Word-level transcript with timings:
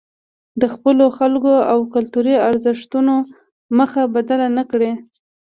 د 0.61 0.63
خپلو 0.73 1.05
خلکو 1.17 1.53
او 1.71 1.77
کلتوري 1.93 2.35
ارزښتونو 2.49 3.13
مخه 3.77 4.01
بدله 4.15 4.47
نکړي. 4.57 4.91